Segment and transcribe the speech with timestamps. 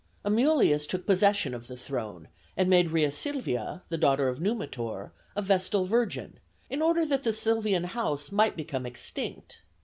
[0.25, 5.43] Amulius took possession of the throne, and made Rea Silvia, the daughter of Numitor, a
[5.43, 6.39] vestal virgin,
[6.71, 9.61] in order that the Silvian house might become extinct.